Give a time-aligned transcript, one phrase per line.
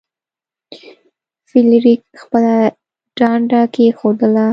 [1.49, 2.55] فلیریک خپله
[3.17, 4.47] ډنډه کیښودله.